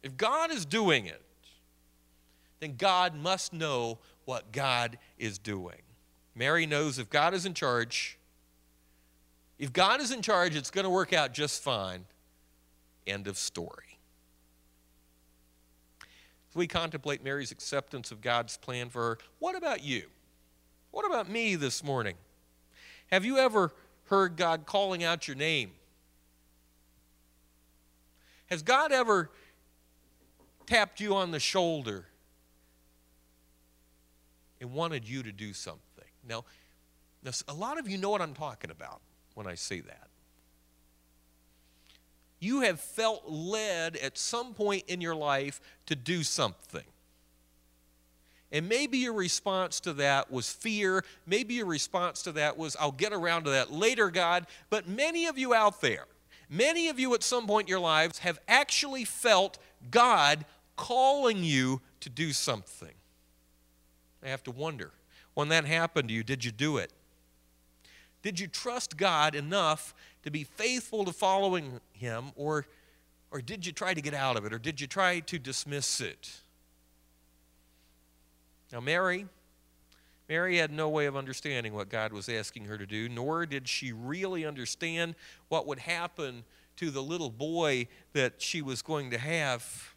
if 0.02 0.16
God 0.16 0.50
is 0.50 0.66
doing 0.66 1.06
it, 1.06 1.22
then 2.58 2.74
God 2.76 3.14
must 3.14 3.52
know 3.52 3.98
what 4.24 4.50
God 4.50 4.98
is 5.18 5.38
doing. 5.38 5.82
Mary 6.34 6.66
knows 6.66 6.98
if 6.98 7.08
God 7.08 7.32
is 7.32 7.46
in 7.46 7.54
charge, 7.54 8.18
if 9.58 9.72
God 9.72 10.00
is 10.00 10.10
in 10.10 10.20
charge, 10.20 10.56
it's 10.56 10.70
going 10.70 10.84
to 10.84 10.90
work 10.90 11.12
out 11.12 11.32
just 11.32 11.62
fine. 11.62 12.06
End 13.06 13.28
of 13.28 13.38
story. 13.38 13.93
As 16.54 16.56
we 16.56 16.68
contemplate 16.68 17.24
Mary's 17.24 17.50
acceptance 17.50 18.12
of 18.12 18.20
God's 18.20 18.56
plan 18.56 18.88
for 18.88 19.02
her, 19.02 19.18
what 19.40 19.56
about 19.56 19.82
you? 19.82 20.04
What 20.92 21.04
about 21.04 21.28
me 21.28 21.56
this 21.56 21.82
morning? 21.82 22.14
Have 23.08 23.24
you 23.24 23.38
ever 23.38 23.72
heard 24.04 24.36
God 24.36 24.64
calling 24.64 25.02
out 25.02 25.26
your 25.26 25.36
name? 25.36 25.72
Has 28.46 28.62
God 28.62 28.92
ever 28.92 29.32
tapped 30.64 31.00
you 31.00 31.16
on 31.16 31.32
the 31.32 31.40
shoulder 31.40 32.06
and 34.60 34.72
wanted 34.72 35.08
you 35.08 35.24
to 35.24 35.32
do 35.32 35.52
something? 35.52 35.80
Now, 36.28 36.44
now 37.24 37.32
a 37.48 37.54
lot 37.54 37.80
of 37.80 37.88
you 37.88 37.98
know 37.98 38.10
what 38.10 38.22
I'm 38.22 38.34
talking 38.34 38.70
about 38.70 39.00
when 39.34 39.48
I 39.48 39.56
say 39.56 39.80
that 39.80 40.08
you 42.44 42.60
have 42.60 42.78
felt 42.78 43.28
led 43.28 43.96
at 43.96 44.18
some 44.18 44.54
point 44.54 44.84
in 44.86 45.00
your 45.00 45.14
life 45.14 45.60
to 45.86 45.96
do 45.96 46.22
something. 46.22 46.84
And 48.52 48.68
maybe 48.68 48.98
your 48.98 49.14
response 49.14 49.80
to 49.80 49.94
that 49.94 50.30
was 50.30 50.48
fear. 50.48 51.04
Maybe 51.26 51.54
your 51.54 51.66
response 51.66 52.22
to 52.22 52.32
that 52.32 52.56
was, 52.56 52.76
I'll 52.78 52.92
get 52.92 53.12
around 53.12 53.44
to 53.44 53.50
that 53.50 53.72
later, 53.72 54.10
God. 54.10 54.46
But 54.70 54.86
many 54.86 55.26
of 55.26 55.36
you 55.36 55.54
out 55.54 55.80
there, 55.80 56.04
many 56.48 56.88
of 56.88 57.00
you 57.00 57.14
at 57.14 57.24
some 57.24 57.48
point 57.48 57.66
in 57.66 57.70
your 57.70 57.80
lives 57.80 58.18
have 58.18 58.38
actually 58.46 59.04
felt 59.04 59.58
God 59.90 60.44
calling 60.76 61.42
you 61.42 61.80
to 62.00 62.10
do 62.10 62.32
something. 62.32 62.94
I 64.22 64.28
have 64.28 64.44
to 64.44 64.52
wonder 64.52 64.92
when 65.34 65.48
that 65.48 65.64
happened 65.64 66.08
to 66.10 66.14
you, 66.14 66.22
did 66.22 66.44
you 66.44 66.52
do 66.52 66.76
it? 66.76 66.92
Did 68.22 68.38
you 68.38 68.46
trust 68.46 68.96
God 68.96 69.34
enough 69.34 69.94
to 70.24 70.30
be 70.30 70.44
faithful 70.44 71.04
to 71.04 71.12
following 71.12 71.80
Him, 71.92 72.32
or, 72.34 72.66
or 73.30 73.40
did 73.40 73.64
you 73.64 73.72
try 73.72 73.94
to 73.94 74.02
get 74.02 74.14
out 74.14 74.36
of 74.36 74.44
it, 74.44 74.52
or 74.52 74.58
did 74.58 74.80
you 74.80 74.86
try 74.86 75.20
to 75.20 75.38
dismiss 75.38 76.00
it? 76.00 76.32
Now, 78.72 78.80
Mary, 78.80 79.26
Mary 80.28 80.56
had 80.56 80.72
no 80.72 80.88
way 80.88 81.06
of 81.06 81.16
understanding 81.16 81.74
what 81.74 81.90
God 81.90 82.12
was 82.12 82.28
asking 82.28 82.64
her 82.64 82.78
to 82.78 82.86
do, 82.86 83.08
nor 83.08 83.44
did 83.44 83.68
she 83.68 83.92
really 83.92 84.44
understand 84.44 85.14
what 85.48 85.66
would 85.66 85.78
happen 85.78 86.44
to 86.76 86.90
the 86.90 87.02
little 87.02 87.30
boy 87.30 87.86
that 88.14 88.40
she 88.40 88.62
was 88.62 88.82
going 88.82 89.10
to 89.10 89.18
have 89.18 89.94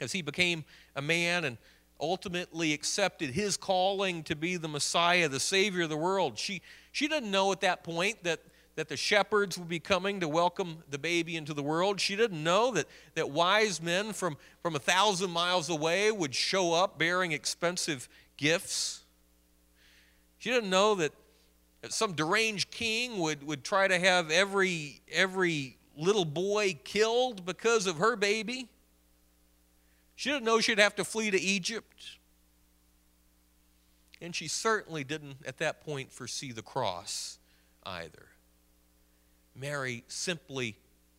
as 0.00 0.12
he 0.12 0.20
became 0.22 0.64
a 0.94 1.02
man 1.02 1.44
and 1.44 1.56
ultimately 2.00 2.72
accepted 2.72 3.30
his 3.30 3.56
calling 3.56 4.22
to 4.24 4.36
be 4.36 4.56
the 4.56 4.68
Messiah, 4.68 5.28
the 5.28 5.40
Savior 5.40 5.82
of 5.82 5.88
the 5.88 5.96
world. 5.96 6.38
She, 6.38 6.60
she 6.90 7.08
didn't 7.08 7.30
know 7.30 7.50
at 7.52 7.60
that 7.62 7.82
point 7.84 8.22
that, 8.24 8.40
that 8.74 8.88
the 8.88 8.96
shepherds 8.96 9.58
would 9.58 9.68
be 9.68 9.78
coming 9.78 10.20
to 10.20 10.28
welcome 10.28 10.78
the 10.90 10.98
baby 10.98 11.36
into 11.36 11.52
the 11.52 11.62
world. 11.62 12.00
She 12.00 12.16
didn't 12.16 12.42
know 12.42 12.70
that, 12.72 12.86
that 13.14 13.30
wise 13.30 13.82
men 13.82 14.12
from, 14.12 14.36
from 14.62 14.74
a 14.74 14.78
thousand 14.78 15.30
miles 15.30 15.68
away 15.68 16.10
would 16.10 16.34
show 16.34 16.72
up 16.72 16.98
bearing 16.98 17.32
expensive 17.32 18.08
gifts. 18.36 19.02
She 20.38 20.50
didn't 20.50 20.70
know 20.70 20.94
that 20.96 21.12
some 21.88 22.12
deranged 22.12 22.70
king 22.70 23.18
would, 23.18 23.46
would 23.46 23.62
try 23.62 23.88
to 23.88 23.98
have 23.98 24.30
every, 24.30 25.00
every 25.10 25.76
little 25.96 26.24
boy 26.24 26.78
killed 26.84 27.44
because 27.44 27.86
of 27.86 27.98
her 27.98 28.16
baby. 28.16 28.68
She 30.16 30.30
didn't 30.30 30.44
know 30.44 30.60
she'd 30.60 30.78
have 30.78 30.94
to 30.96 31.04
flee 31.04 31.30
to 31.30 31.40
Egypt. 31.40 32.18
And 34.20 34.34
she 34.34 34.46
certainly 34.46 35.02
didn't, 35.02 35.38
at 35.44 35.58
that 35.58 35.84
point, 35.84 36.12
foresee 36.12 36.52
the 36.52 36.62
cross 36.62 37.38
either. 37.84 38.28
Mary 39.54 40.04
simply 40.08 40.76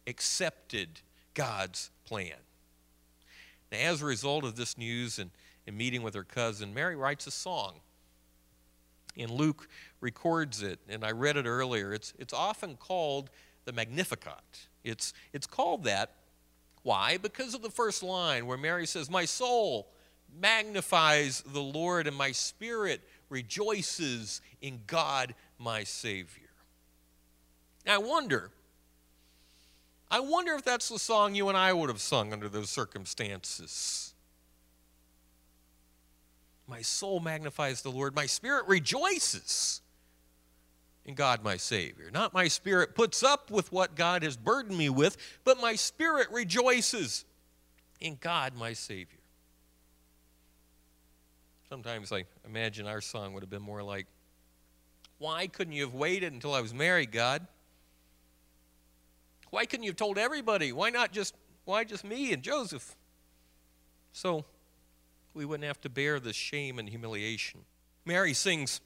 accepted 0.08 1.02
God's 1.34 1.92
plan. 2.06 2.38
Now, 3.72 3.80
as 3.80 4.02
a 4.02 4.06
result 4.06 4.44
of 4.44 4.56
this 4.56 4.78
news 4.78 5.20
and, 5.20 5.32
and 5.66 5.78
meeting 5.78 6.04
with 6.04 6.13
her 6.13 6.24
cousin, 6.24 6.74
Mary 6.74 6.96
writes 6.96 7.28
a 7.28 7.32
song. 7.32 7.75
And 9.18 9.30
Luke 9.30 9.68
records 10.02 10.63
it, 10.63 10.80
and 10.90 11.04
I 11.04 11.12
read 11.12 11.38
it 11.38 11.46
earlier. 11.46 11.94
It's, 11.94 12.13
it's 12.18 12.34
often 12.34 12.75
called 12.78 13.30
the 13.66 13.72
Magnificat. 13.72 14.68
It's, 14.84 15.13
it's 15.34 15.46
called 15.48 15.84
that 15.84 16.12
why? 16.84 17.18
Because 17.18 17.54
of 17.54 17.62
the 17.62 17.70
first 17.70 18.04
line 18.04 18.46
where 18.46 18.58
Mary 18.58 18.86
says, 18.86 19.10
My 19.10 19.25
soul 19.25 19.88
magnifies 20.40 21.42
the 21.42 21.62
Lord, 21.62 22.08
and 22.08 22.16
my 22.16 22.32
spirit 22.32 23.02
rejoices 23.30 24.42
in 24.62 24.82
God, 24.86 25.34
my 25.58 25.86
Savior. 25.86 26.42
I 27.88 27.98
wonder, 27.98 28.52
I 30.10 30.20
wonder 30.20 30.54
if 30.54 30.63
that's 30.63 30.90
the 30.90 31.00
song 31.00 31.36
you 31.36 31.50
and 31.50 31.58
I 31.58 31.74
would 31.74 31.90
have 31.90 32.00
sung 32.02 32.32
under 32.32 32.48
those 32.48 32.70
circumstances. 32.70 34.13
My 36.68 36.82
soul 36.82 37.20
magnifies 37.20 37.82
the 37.82 37.92
Lord, 37.92 38.16
my 38.16 38.25
spirit 38.25 38.66
rejoices 38.68 39.82
in 41.06 41.16
God 41.16 41.44
my 41.44 41.58
Savior. 41.58 42.10
Not 42.12 42.34
my 42.34 42.48
spirit 42.48 42.96
puts 42.96 43.24
up 43.24 43.52
with 43.52 43.72
what 43.72 43.96
God 43.96 44.24
has 44.24 44.38
burdened 44.38 44.78
me 44.78 44.90
with, 44.90 45.18
but 45.44 45.60
my 45.60 45.75
spirit 45.75 46.28
rejoices 46.32 47.25
in 48.00 48.18
God 48.20 48.56
my 48.56 48.74
Savior. 48.74 49.20
Sometimes 51.70 52.12
I 52.12 52.25
imagine 52.46 52.88
our 52.88 53.02
song 53.02 53.34
would 53.34 53.44
have 53.44 53.50
been 53.50 53.62
more 53.62 53.84
like, 53.84 54.06
Why 55.18 55.48
couldn't 55.48 55.74
you 55.74 55.84
have 55.84 55.94
waited 55.94 56.32
until 56.32 56.54
I 56.54 56.62
was 56.62 56.74
married, 56.74 57.12
God? 57.12 57.46
Why 59.53 59.67
couldn't 59.67 59.83
you 59.83 59.91
have 59.91 59.98
told 59.98 60.17
everybody? 60.17 60.72
Why 60.72 60.89
not 60.89 61.12
just 61.12 61.36
why 61.65 61.83
just 61.83 62.03
me 62.03 62.33
and 62.33 62.41
Joseph? 62.41 62.95
So 64.12 64.45
we 65.36 65.45
wouldn't 65.45 65.67
have 65.67 65.79
to 65.81 65.89
bear 65.89 66.19
the 66.19 66.33
shame 66.33 66.79
and 66.79 66.89
humiliation. 66.89 67.60
Mary 68.03 68.33
sings 68.33 68.81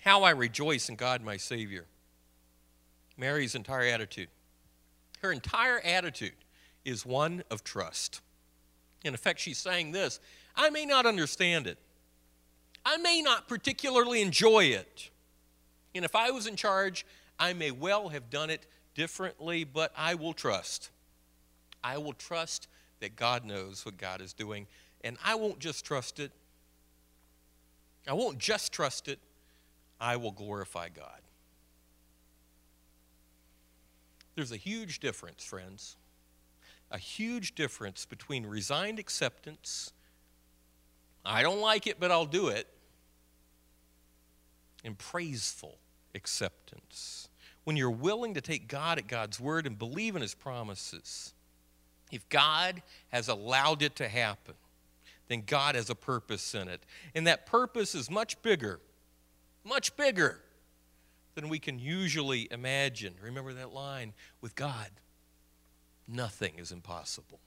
how 0.00 0.22
I 0.22 0.30
rejoice 0.30 0.88
in 0.88 0.96
God, 0.96 1.20
my 1.20 1.36
Savior. 1.36 1.84
Mary's 3.18 3.54
entire 3.54 3.82
attitude. 3.82 4.28
Her 5.20 5.30
entire 5.30 5.78
attitude 5.80 6.32
is 6.86 7.04
one 7.04 7.42
of 7.50 7.62
trust. 7.62 8.22
In 9.04 9.12
effect, 9.12 9.40
she's 9.40 9.58
saying 9.58 9.92
this 9.92 10.20
I 10.56 10.70
may 10.70 10.86
not 10.86 11.04
understand 11.04 11.66
it, 11.66 11.76
I 12.82 12.96
may 12.96 13.20
not 13.20 13.46
particularly 13.46 14.22
enjoy 14.22 14.64
it. 14.64 15.10
And 15.94 16.02
if 16.02 16.16
I 16.16 16.30
was 16.30 16.46
in 16.46 16.56
charge, 16.56 17.04
I 17.38 17.52
may 17.52 17.70
well 17.70 18.08
have 18.08 18.30
done 18.30 18.48
it 18.48 18.64
differently, 18.94 19.64
but 19.64 19.92
I 19.96 20.14
will 20.14 20.32
trust. 20.32 20.90
I 21.82 21.98
will 21.98 22.12
trust 22.12 22.68
that 23.00 23.16
God 23.16 23.44
knows 23.44 23.84
what 23.84 23.96
God 23.96 24.20
is 24.20 24.32
doing. 24.32 24.66
And 25.02 25.16
I 25.24 25.34
won't 25.34 25.58
just 25.58 25.84
trust 25.84 26.20
it. 26.20 26.30
I 28.06 28.12
won't 28.12 28.38
just 28.38 28.72
trust 28.72 29.08
it. 29.08 29.18
I 30.00 30.16
will 30.16 30.32
glorify 30.32 30.88
God. 30.88 31.20
There's 34.34 34.52
a 34.52 34.56
huge 34.56 35.00
difference, 35.00 35.44
friends. 35.44 35.96
A 36.90 36.98
huge 36.98 37.54
difference 37.54 38.04
between 38.04 38.44
resigned 38.44 38.98
acceptance, 38.98 39.92
I 41.24 41.42
don't 41.42 41.60
like 41.60 41.86
it, 41.86 41.98
but 41.98 42.10
I'll 42.10 42.26
do 42.26 42.48
it, 42.48 42.66
and 44.84 44.98
praiseful 44.98 45.78
acceptance. 46.14 47.28
When 47.64 47.76
you're 47.76 47.90
willing 47.90 48.34
to 48.34 48.40
take 48.40 48.68
God 48.68 48.98
at 48.98 49.06
God's 49.06 49.38
word 49.38 49.66
and 49.66 49.78
believe 49.78 50.16
in 50.16 50.22
his 50.22 50.34
promises, 50.34 51.32
If 52.10 52.28
God 52.28 52.82
has 53.08 53.28
allowed 53.28 53.82
it 53.82 53.96
to 53.96 54.08
happen, 54.08 54.54
then 55.28 55.42
God 55.46 55.74
has 55.74 55.88
a 55.88 55.94
purpose 55.94 56.54
in 56.54 56.68
it. 56.68 56.82
And 57.14 57.26
that 57.26 57.46
purpose 57.46 57.94
is 57.94 58.10
much 58.10 58.40
bigger, 58.42 58.80
much 59.64 59.96
bigger 59.96 60.40
than 61.34 61.48
we 61.48 61.58
can 61.58 61.78
usually 61.78 62.48
imagine. 62.50 63.14
Remember 63.22 63.54
that 63.54 63.72
line 63.72 64.12
with 64.40 64.54
God, 64.54 64.90
nothing 66.06 66.58
is 66.58 66.72
impossible. 66.72 67.40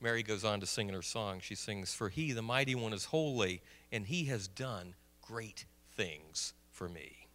Mary 0.00 0.22
goes 0.22 0.44
on 0.44 0.60
to 0.60 0.66
sing 0.66 0.88
in 0.88 0.94
her 0.94 1.02
song. 1.02 1.40
She 1.40 1.54
sings, 1.54 1.92
For 1.92 2.08
he, 2.08 2.32
the 2.32 2.42
mighty 2.42 2.74
one, 2.74 2.92
is 2.92 3.06
holy, 3.06 3.62
and 3.90 4.06
he 4.06 4.26
has 4.26 4.46
done 4.46 4.94
great 5.22 5.64
things 5.96 6.52
for 6.70 6.88
me. 6.88 7.27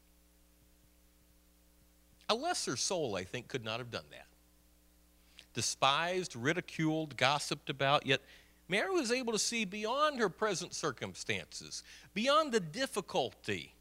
A 2.33 2.35
lesser 2.35 2.75
soul, 2.75 3.15
I 3.15 3.25
think, 3.25 3.47
could 3.47 3.63
not 3.63 3.77
have 3.77 3.91
done 3.91 4.05
that. 4.09 4.25
Despised, 5.53 6.35
ridiculed, 6.35 7.15
gossiped 7.15 7.69
about, 7.69 8.07
yet 8.07 8.21
Mary 8.67 8.89
was 8.89 9.11
able 9.11 9.33
to 9.33 9.37
see 9.37 9.65
beyond 9.65 10.17
her 10.17 10.29
present 10.29 10.73
circumstances, 10.73 11.83
beyond 12.15 12.51
the 12.51 12.59
difficulty, 12.59 13.75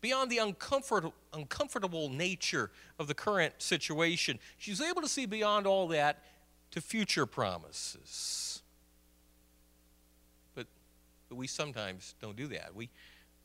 beyond 0.00 0.28
the 0.28 0.38
uncomfortable, 0.38 1.14
uncomfortable 1.32 2.08
nature 2.08 2.72
of 2.98 3.06
the 3.06 3.14
current 3.14 3.54
situation. 3.62 4.40
She 4.58 4.72
was 4.72 4.80
able 4.80 5.00
to 5.00 5.08
see 5.08 5.26
beyond 5.26 5.64
all 5.64 5.86
that 5.88 6.20
to 6.72 6.80
future 6.80 7.26
promises. 7.26 8.60
But, 10.56 10.66
but 11.28 11.36
we 11.36 11.46
sometimes 11.46 12.16
don't 12.20 12.34
do 12.34 12.48
that. 12.48 12.74
We, 12.74 12.90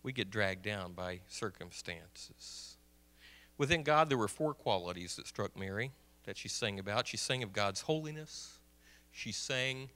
we 0.02 0.12
get 0.12 0.32
dragged 0.32 0.64
down 0.64 0.94
by 0.94 1.20
circumstances. 1.28 2.69
Within 3.60 3.84
God, 3.84 4.10
there 4.10 4.18
were 4.18 4.30
four 4.30 4.54
qualities 4.54 5.18
that 5.18 5.28
struck 5.28 5.56
Mary 5.60 5.92
that 6.24 6.38
she 6.38 6.48
sang 6.48 6.80
about. 6.80 7.08
She 7.08 7.18
sang 7.18 7.44
of 7.44 7.52
God's 7.52 7.82
holiness, 7.82 8.58
she 9.12 9.32
sang 9.34 9.90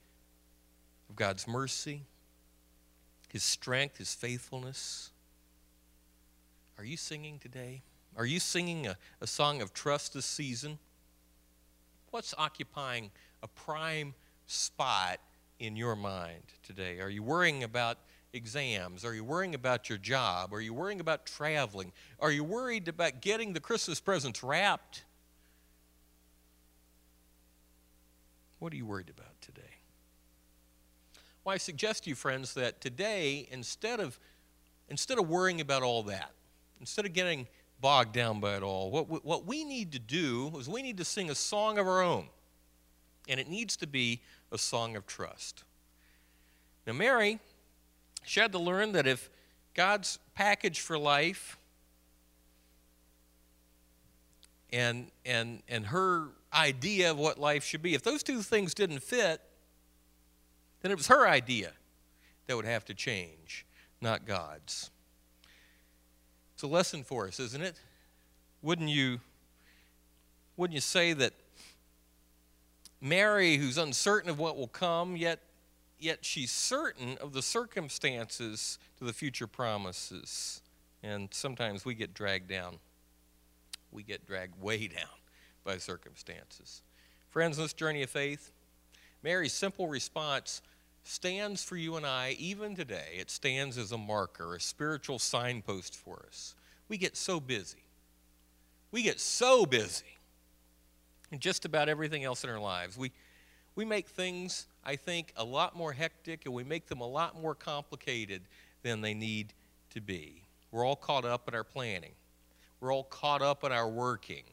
of 1.08 1.16
God's 1.16 1.48
mercy, 1.48 2.02
His 3.30 3.42
strength, 3.42 3.96
His 3.96 4.14
faithfulness. 4.14 5.10
Are 6.78 6.84
you 6.84 6.98
singing 6.98 7.38
today? 7.38 7.82
Are 8.16 8.26
you 8.26 8.38
singing 8.38 8.86
a, 8.86 8.98
a 9.20 9.26
song 9.26 9.62
of 9.62 9.72
trust 9.72 10.12
this 10.12 10.26
season? 10.26 10.78
What's 12.10 12.34
occupying 12.36 13.10
a 13.42 13.48
prime 13.48 14.14
spot 14.46 15.20
in 15.58 15.74
your 15.74 15.96
mind 15.96 16.42
today? 16.62 17.00
Are 17.00 17.08
you 17.08 17.22
worrying 17.22 17.64
about 17.64 17.96
exams? 18.34 19.04
Are 19.04 19.14
you 19.14 19.24
worrying 19.24 19.54
about 19.54 19.88
your 19.88 19.98
job? 19.98 20.52
Are 20.52 20.60
you 20.60 20.74
worrying 20.74 21.00
about 21.00 21.24
traveling? 21.24 21.92
Are 22.20 22.30
you 22.30 22.44
worried 22.44 22.88
about 22.88 23.20
getting 23.20 23.52
the 23.52 23.60
Christmas 23.60 24.00
presents 24.00 24.42
wrapped? 24.42 25.04
What 28.58 28.72
are 28.72 28.76
you 28.76 28.86
worried 28.86 29.10
about 29.10 29.40
today? 29.40 29.62
Well, 31.44 31.54
I 31.54 31.58
suggest 31.58 32.04
to 32.04 32.10
you, 32.10 32.16
friends, 32.16 32.54
that 32.54 32.80
today, 32.80 33.46
instead 33.50 34.00
of, 34.00 34.18
instead 34.88 35.18
of 35.18 35.28
worrying 35.28 35.60
about 35.60 35.82
all 35.82 36.02
that, 36.04 36.32
instead 36.80 37.06
of 37.06 37.12
getting 37.12 37.46
bogged 37.80 38.14
down 38.14 38.40
by 38.40 38.56
it 38.56 38.62
all. 38.62 38.90
What 38.90 39.10
we, 39.10 39.18
what 39.18 39.44
we 39.44 39.62
need 39.62 39.92
to 39.92 39.98
do 39.98 40.50
is 40.58 40.68
we 40.68 40.82
need 40.82 40.96
to 40.96 41.04
sing 41.04 41.28
a 41.28 41.34
song 41.34 41.78
of 41.78 41.86
our 41.86 42.02
own, 42.02 42.28
and 43.28 43.38
it 43.38 43.48
needs 43.48 43.76
to 43.76 43.86
be 43.86 44.22
a 44.50 44.56
song 44.56 44.96
of 44.96 45.06
trust. 45.06 45.64
Now, 46.86 46.94
Mary, 46.94 47.38
she 48.24 48.40
had 48.40 48.52
to 48.52 48.58
learn 48.58 48.92
that 48.92 49.06
if 49.06 49.30
God's 49.74 50.18
package 50.34 50.80
for 50.80 50.98
life 50.98 51.58
and, 54.72 55.10
and, 55.24 55.62
and 55.68 55.86
her 55.86 56.28
idea 56.52 57.10
of 57.10 57.18
what 57.18 57.38
life 57.38 57.64
should 57.64 57.82
be, 57.82 57.94
if 57.94 58.02
those 58.02 58.22
two 58.22 58.42
things 58.42 58.74
didn't 58.74 59.00
fit, 59.00 59.40
then 60.82 60.90
it 60.90 60.96
was 60.96 61.08
her 61.08 61.26
idea 61.26 61.72
that 62.46 62.56
would 62.56 62.64
have 62.64 62.84
to 62.86 62.94
change, 62.94 63.64
not 64.00 64.26
God's. 64.26 64.90
It's 66.54 66.62
a 66.62 66.66
lesson 66.66 67.02
for 67.02 67.26
us, 67.26 67.40
isn't 67.40 67.62
it? 67.62 67.80
Wouldn't 68.62 68.88
you 68.88 69.20
wouldn't 70.56 70.74
you 70.74 70.80
say 70.80 71.12
that 71.14 71.32
Mary, 73.00 73.56
who's 73.56 73.76
uncertain 73.76 74.30
of 74.30 74.38
what 74.38 74.56
will 74.56 74.68
come, 74.68 75.16
yet 75.16 75.40
yet 75.98 76.24
she's 76.24 76.50
certain 76.50 77.16
of 77.18 77.32
the 77.32 77.42
circumstances 77.42 78.78
to 78.98 79.04
the 79.04 79.12
future 79.12 79.46
promises. 79.46 80.62
And 81.02 81.28
sometimes 81.32 81.84
we 81.84 81.94
get 81.94 82.14
dragged 82.14 82.48
down. 82.48 82.76
We 83.92 84.02
get 84.02 84.26
dragged 84.26 84.60
way 84.60 84.88
down 84.88 85.08
by 85.64 85.78
circumstances. 85.78 86.82
Friends, 87.30 87.56
this 87.56 87.72
journey 87.72 88.02
of 88.02 88.10
faith, 88.10 88.52
Mary's 89.22 89.52
simple 89.52 89.88
response 89.88 90.62
stands 91.04 91.62
for 91.62 91.76
you 91.76 91.96
and 91.96 92.06
I 92.06 92.36
even 92.38 92.74
today. 92.74 93.16
It 93.18 93.30
stands 93.30 93.76
as 93.78 93.92
a 93.92 93.98
marker, 93.98 94.54
a 94.54 94.60
spiritual 94.60 95.18
signpost 95.18 95.96
for 95.96 96.24
us. 96.26 96.54
We 96.88 96.96
get 96.96 97.16
so 97.16 97.40
busy. 97.40 97.84
We 98.90 99.02
get 99.02 99.20
so 99.20 99.66
busy 99.66 100.18
in 101.30 101.38
just 101.40 101.64
about 101.64 101.88
everything 101.88 102.24
else 102.24 102.44
in 102.44 102.50
our 102.50 102.60
lives. 102.60 102.96
We, 102.96 103.12
we 103.74 103.84
make 103.84 104.08
things, 104.08 104.66
I 104.84 104.96
think, 104.96 105.32
a 105.36 105.44
lot 105.44 105.76
more 105.76 105.92
hectic 105.92 106.44
and 106.44 106.54
we 106.54 106.64
make 106.64 106.86
them 106.86 107.00
a 107.00 107.06
lot 107.06 107.40
more 107.40 107.54
complicated 107.54 108.42
than 108.82 109.00
they 109.00 109.14
need 109.14 109.52
to 109.90 110.00
be. 110.00 110.42
We're 110.70 110.84
all 110.84 110.96
caught 110.96 111.24
up 111.24 111.48
in 111.48 111.54
our 111.54 111.64
planning, 111.64 112.12
we're 112.80 112.92
all 112.92 113.04
caught 113.04 113.42
up 113.42 113.64
in 113.64 113.72
our 113.72 113.88
working, 113.88 114.44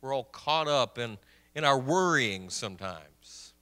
we're 0.00 0.14
all 0.14 0.24
caught 0.24 0.68
up 0.68 0.98
in, 0.98 1.18
in 1.54 1.64
our 1.64 1.78
worrying 1.78 2.50
sometimes. 2.50 3.52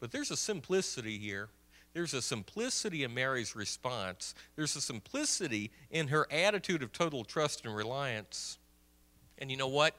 But 0.00 0.12
there's 0.12 0.30
a 0.30 0.36
simplicity 0.36 1.18
here. 1.18 1.48
There's 1.94 2.14
a 2.14 2.22
simplicity 2.22 3.02
in 3.02 3.12
Mary's 3.12 3.56
response. 3.56 4.34
There's 4.54 4.76
a 4.76 4.80
simplicity 4.80 5.72
in 5.90 6.08
her 6.08 6.26
attitude 6.30 6.82
of 6.82 6.92
total 6.92 7.24
trust 7.24 7.64
and 7.64 7.74
reliance. 7.74 8.58
And 9.38 9.50
you 9.50 9.56
know 9.56 9.68
what? 9.68 9.96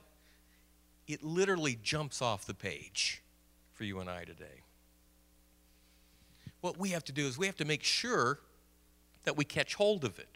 It 1.08 1.24
literally 1.24 1.78
jumps 1.82 2.22
off 2.22 2.46
the 2.46 2.54
page 2.54 3.22
for 3.80 3.86
you 3.86 4.02
and 4.02 4.10
I 4.10 4.26
today. 4.26 4.64
What 6.60 6.78
we 6.78 6.90
have 6.90 7.06
to 7.06 7.14
do 7.14 7.26
is 7.26 7.38
we 7.38 7.46
have 7.46 7.56
to 7.56 7.66
make 7.66 7.82
sure 7.82 8.42
that 9.24 9.38
we 9.38 9.46
catch 9.46 9.76
hold 9.76 10.04
of 10.04 10.20
it. 10.20 10.28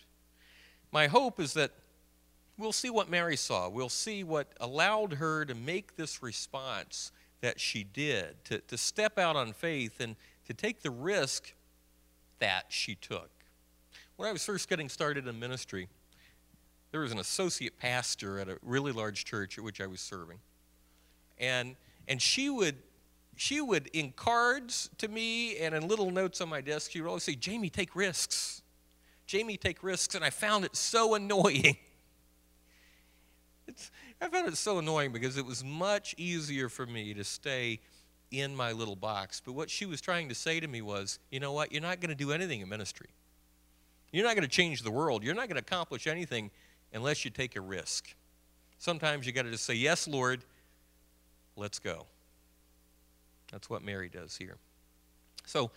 My 0.94 1.08
hope 1.08 1.42
is 1.42 1.52
that 1.56 1.72
we'll 2.58 2.72
see 2.72 2.90
what 2.90 3.10
Mary 3.10 3.36
saw. 3.36 3.68
We'll 3.68 3.90
see 3.90 4.24
what 4.24 4.54
allowed 4.62 5.16
her 5.16 5.44
to 5.44 5.54
make 5.54 5.98
this 5.98 6.24
response 6.24 7.12
that 7.42 7.60
she 7.60 7.84
did, 7.84 8.42
to, 8.46 8.60
to 8.60 8.78
step 8.78 9.20
out 9.20 9.36
on 9.36 9.52
faith 9.52 10.00
and 10.00 10.16
to 10.48 10.54
take 10.54 10.82
the 10.82 10.90
risk 10.90 11.54
that 12.40 12.68
she 12.70 12.96
took. 12.96 13.30
When 14.16 14.30
I 14.30 14.32
was 14.32 14.46
first 14.46 14.70
getting 14.70 14.88
started 14.88 15.28
in 15.28 15.38
ministry, 15.38 15.90
there 16.92 17.02
was 17.02 17.12
an 17.12 17.20
associate 17.20 17.78
pastor 17.78 18.40
at 18.40 18.48
a 18.48 18.58
really 18.62 18.94
large 18.94 19.26
church 19.26 19.58
at 19.58 19.66
which 19.66 19.82
I 19.82 19.88
was 19.88 20.00
serving. 20.00 20.40
And, 21.38 21.76
and 22.08 22.22
she 22.22 22.50
would 22.50 22.78
she 23.36 23.62
would 23.62 23.88
in 23.94 24.12
cards 24.12 24.90
to 24.98 25.08
me 25.08 25.58
and 25.58 25.74
in 25.74 25.88
little 25.88 26.12
notes 26.12 26.42
on 26.42 26.50
my 26.50 26.62
desk 26.62 26.92
she 26.92 27.02
would 27.02 27.08
always 27.08 27.24
say 27.24 27.36
jamie 27.36 27.70
take 27.70 27.96
risks 27.96 28.62
jamie 29.26 29.58
take 29.58 29.84
risks 29.84 30.16
and 30.16 30.24
i 30.24 30.30
found 30.30 30.66
it 30.66 30.76
so 30.76 31.16
annoying 31.16 31.78
it's, 33.68 33.92
I 34.22 34.30
found 34.30 34.48
it 34.48 34.58
so 34.58 34.80
annoying 34.80 35.12
because 35.12 35.38
it 35.38 35.46
was 35.46 35.64
much 35.64 36.16
easier 36.18 36.70
for 36.70 36.86
me 36.86 37.14
to 37.14 37.24
stay 37.24 37.80
in 38.32 38.56
my 38.56 38.72
little 38.72 38.96
box. 38.96 39.42
But 39.44 39.54
what 39.54 39.70
she 39.70 39.86
was 39.86 40.02
trying 40.02 40.30
to 40.30 40.36
say 40.36 40.60
to 40.60 40.68
me 40.68 40.82
was, 40.82 41.20
you 41.30 41.40
know 41.40 41.52
what? 41.52 41.72
You're 41.72 41.82
not 41.82 42.00
going 42.00 42.10
to 42.10 42.16
do 42.16 42.32
anything 42.32 42.62
in 42.62 42.70
ministry. 42.70 43.10
You're 44.12 44.26
not 44.26 44.36
going 44.36 44.48
to 44.48 44.54
change 44.54 44.82
the 44.82 44.92
world. 44.92 45.24
You're 45.24 45.36
not 45.36 45.48
going 45.48 45.56
to 45.56 45.62
accomplish 45.62 46.08
anything 46.08 46.52
unless 46.94 47.26
you 47.26 47.32
take 47.32 47.56
a 47.56 47.62
risk. 47.62 48.16
Sometimes 48.78 49.26
you 49.26 49.34
got 49.34 49.44
to 49.44 49.52
just 49.52 49.66
say, 49.66 49.74
Yes, 49.74 50.08
Lord, 50.08 50.44
let's 51.56 51.80
go. 51.80 52.06
That's 53.54 53.70
what 53.70 53.84
Mary 53.84 54.10
does 54.10 54.36
here. 54.36 54.58
So, 55.46 55.70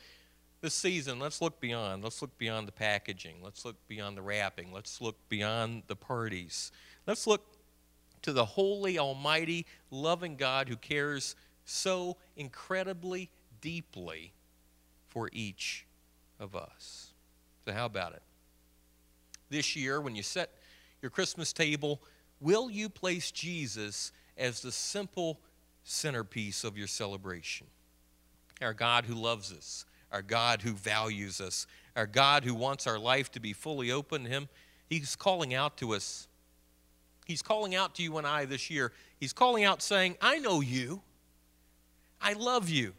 this 0.63 0.73
season, 0.73 1.19
let's 1.19 1.43
look 1.43 1.61
beyond. 1.61 2.03
Let's 2.03 2.23
look 2.23 2.37
beyond 2.39 2.67
the 2.67 2.73
packaging. 2.73 3.37
Let's 3.43 3.67
look 3.67 3.77
beyond 3.87 4.17
the 4.17 4.23
wrapping. 4.23 4.73
Let's 4.73 5.03
look 5.03 5.17
beyond 5.29 5.83
the 5.87 5.95
parties. 5.95 6.73
Let's 7.07 7.27
look 7.27 7.43
to 8.23 8.33
the 8.33 8.47
holy, 8.47 8.99
almighty, 8.99 9.67
loving 9.91 10.37
God 10.37 10.71
who 10.71 10.77
cares 10.77 11.37
so 11.67 12.17
incredibly 12.35 13.29
deeply 13.61 14.33
for 15.11 15.29
each 15.33 15.85
of 16.41 16.57
us. 16.57 17.13
So, 17.67 17.73
how 17.73 17.85
about 17.85 18.15
it? 18.15 18.23
This 19.51 19.77
year, 19.77 20.01
when 20.01 20.17
you 20.17 20.23
set 20.23 20.51
your 21.03 21.11
Christmas 21.11 21.53
table, 21.53 22.01
will 22.41 22.71
you 22.71 22.89
place 22.89 23.31
Jesus 23.31 24.13
as 24.39 24.63
the 24.63 24.73
simple 24.73 25.41
centerpiece 25.89 26.65
of 26.65 26.77
your 26.77 26.87
celebration? 26.87 27.67
Our 28.61 28.75
God 28.75 29.07
who 29.07 29.15
loves 29.15 29.53
us, 29.53 29.85
our 30.13 30.23
God 30.23 30.63
who 30.63 30.73
values 30.73 31.41
us, 31.41 31.67
our 31.95 32.07
God 32.07 32.45
who 32.45 32.55
wants 32.55 32.87
our 32.87 32.99
life 32.99 33.31
to 33.33 33.41
be 33.41 33.53
fully 33.53 33.91
open 33.91 34.25
to 34.25 34.29
Him, 34.29 34.49
He's 34.89 35.17
calling 35.17 35.55
out 35.55 35.77
to 35.79 35.95
us 35.95 36.29
He's 37.27 37.43
calling 37.43 37.75
out 37.75 37.97
to 37.97 38.05
you 38.05 38.19
and 38.19 38.27
I 38.27 38.45
this 38.45 38.71
year. 38.71 38.93
He's 39.19 39.33
calling 39.33 39.65
out 39.65 39.83
saying, 39.83 40.17
I 40.23 40.39
know 40.39 40.61
you. 40.61 41.03
I 42.23 42.35
love 42.35 42.71
you. 42.71 42.95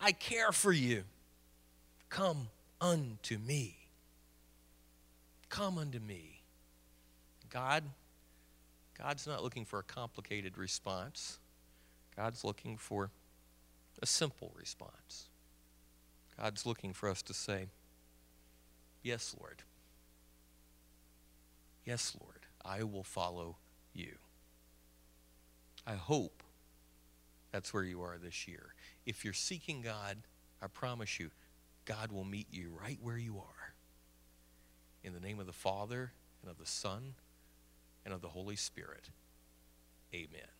I 0.00 0.10
care 0.10 0.50
for 0.50 0.72
you. 0.72 1.04
Come 2.08 2.48
unto 2.80 3.38
me. 3.38 3.76
Come 5.48 5.78
unto 5.78 6.00
me. 6.00 6.42
God, 7.50 7.84
God's 8.98 9.28
not 9.28 9.44
looking 9.44 9.64
for 9.64 9.78
a 9.78 9.84
complicated 9.84 10.58
response. 10.58 11.38
God's 12.20 12.44
looking 12.44 12.76
for 12.76 13.10
a 14.02 14.06
simple 14.06 14.52
response. 14.54 15.30
God's 16.38 16.66
looking 16.66 16.92
for 16.92 17.08
us 17.08 17.22
to 17.22 17.32
say, 17.32 17.68
Yes, 19.02 19.34
Lord. 19.40 19.62
Yes, 21.86 22.14
Lord, 22.20 22.40
I 22.62 22.82
will 22.82 23.04
follow 23.04 23.56
you. 23.94 24.18
I 25.86 25.94
hope 25.94 26.42
that's 27.52 27.72
where 27.72 27.84
you 27.84 28.02
are 28.02 28.18
this 28.22 28.46
year. 28.46 28.74
If 29.06 29.24
you're 29.24 29.32
seeking 29.32 29.80
God, 29.80 30.18
I 30.60 30.66
promise 30.66 31.18
you, 31.18 31.30
God 31.86 32.12
will 32.12 32.24
meet 32.24 32.48
you 32.52 32.76
right 32.78 32.98
where 33.00 33.16
you 33.16 33.38
are. 33.38 33.72
In 35.02 35.14
the 35.14 35.20
name 35.20 35.40
of 35.40 35.46
the 35.46 35.54
Father, 35.54 36.12
and 36.42 36.50
of 36.50 36.58
the 36.58 36.66
Son, 36.66 37.14
and 38.04 38.12
of 38.12 38.20
the 38.20 38.28
Holy 38.28 38.56
Spirit. 38.56 39.08
Amen. 40.12 40.59